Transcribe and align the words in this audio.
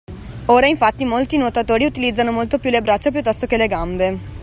Ora, 0.47 0.65
infatti, 0.65 1.05
molti 1.05 1.37
nuotatori 1.37 1.85
utilizzano 1.85 2.31
molto 2.31 2.57
più 2.57 2.71
le 2.71 2.81
braccia 2.81 3.11
piuttosto 3.11 3.45
che 3.45 3.57
le 3.57 3.67
gambe 3.67 4.19